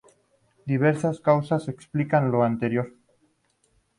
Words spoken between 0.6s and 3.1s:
Diversas causas explican lo anterior.